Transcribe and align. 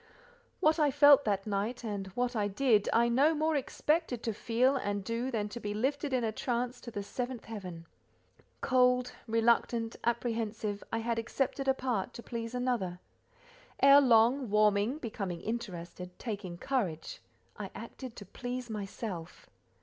What 0.61 0.79
I 0.79 0.89
felt 0.89 1.25
that 1.25 1.45
night, 1.45 1.83
and 1.83 2.07
what 2.17 2.35
I 2.35 2.47
did, 2.47 2.89
I 2.91 3.07
no 3.07 3.35
more 3.35 3.55
expected 3.55 4.23
to 4.23 4.33
feel 4.33 4.75
and 4.75 5.03
do, 5.03 5.29
than 5.29 5.47
to 5.49 5.59
be 5.59 5.75
lifted 5.75 6.11
in 6.11 6.23
a 6.23 6.31
trance 6.31 6.81
to 6.81 6.89
the 6.89 7.03
seventh 7.03 7.45
heaven. 7.45 7.85
Cold, 8.61 9.11
reluctant, 9.27 9.97
apprehensive, 10.03 10.83
I 10.91 10.97
had 11.01 11.19
accepted 11.19 11.67
a 11.67 11.75
part 11.75 12.15
to 12.15 12.23
please 12.23 12.55
another: 12.55 12.99
ere 13.79 14.01
long, 14.01 14.49
warming, 14.49 14.97
becoming 14.97 15.39
interested, 15.41 16.17
taking 16.17 16.57
courage, 16.57 17.21
I 17.55 17.69
acted 17.75 18.15
to 18.15 18.25
please 18.25 18.71
myself. 18.71 19.45